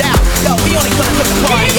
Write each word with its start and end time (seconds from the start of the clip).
out. 0.00 0.18
Yo, 0.42 0.54
we 0.64 0.76
only 0.76 0.90
come 0.90 1.06
to 1.06 1.24
the 1.24 1.46
party. 1.46 1.73